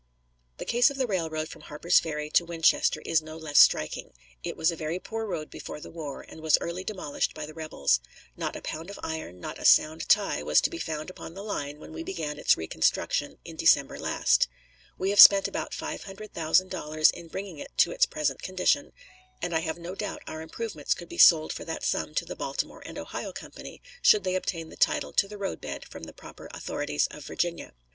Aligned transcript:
The 0.57 0.65
case 0.65 0.89
of 0.89 0.97
the 0.97 1.05
railroad 1.05 1.47
from 1.49 1.61
Harper's 1.61 1.99
Ferry 1.99 2.31
to 2.31 2.43
Winchester 2.43 3.01
is 3.05 3.21
no 3.21 3.37
less 3.37 3.59
striking. 3.59 4.13
It 4.41 4.57
was 4.57 4.71
a 4.71 4.75
very 4.75 4.97
poor 4.97 5.27
road 5.27 5.51
before 5.51 5.79
the 5.79 5.91
war, 5.91 6.25
and 6.27 6.41
was 6.41 6.57
early 6.59 6.83
demolished 6.83 7.35
by 7.35 7.45
the 7.45 7.53
rebels. 7.53 7.99
Not 8.35 8.55
a 8.55 8.63
pound 8.63 8.89
of 8.89 8.99
iron, 9.03 9.39
not 9.39 9.59
a 9.59 9.63
sound 9.63 10.09
tie, 10.09 10.41
was 10.41 10.59
to 10.61 10.71
be 10.71 10.79
found 10.79 11.11
upon 11.11 11.35
the 11.35 11.43
line 11.43 11.77
when 11.79 11.93
we 11.93 12.01
began 12.01 12.39
its 12.39 12.57
reconstruction 12.57 13.37
in 13.45 13.57
December 13.57 13.99
last. 13.99 14.47
We 14.97 15.11
have 15.11 15.19
spent 15.19 15.47
about 15.47 15.71
five 15.71 16.05
hundred 16.05 16.33
thousand 16.33 16.71
dollars 16.71 17.11
in 17.11 17.27
bringing 17.27 17.59
it 17.59 17.77
to 17.77 17.91
its 17.91 18.07
present 18.07 18.41
condition, 18.41 18.93
and 19.39 19.53
I 19.53 19.59
have 19.59 19.77
no 19.77 19.93
doubt 19.93 20.23
our 20.25 20.41
improvements 20.41 20.95
could 20.95 21.09
be 21.09 21.19
sold 21.19 21.53
for 21.53 21.63
that 21.65 21.83
sum 21.83 22.15
to 22.15 22.25
the 22.25 22.35
Baltimore 22.35 22.81
and 22.87 22.97
Ohio 22.97 23.31
Company 23.31 23.83
should 24.01 24.23
they 24.23 24.33
obtain 24.33 24.69
the 24.69 24.75
title 24.77 25.13
to 25.13 25.27
the 25.27 25.37
roadbed 25.37 25.85
from 25.85 26.05
the 26.05 26.11
proper 26.13 26.49
authorities 26.55 27.07
of 27.11 27.23
Virginia. 27.23 27.73